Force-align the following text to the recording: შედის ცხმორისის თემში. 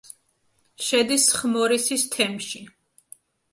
შედის 0.85 1.27
ცხმორისის 1.35 2.09
თემში. 2.17 2.65